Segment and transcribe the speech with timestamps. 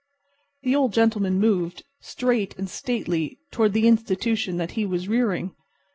[0.63, 5.53] The Old Gentleman moved, straight and stately, toward the Institution that he was rearing.